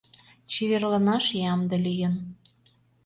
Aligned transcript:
Чеверланаш 0.51 1.25
ямде 1.51 1.77
лийын; 1.85 2.13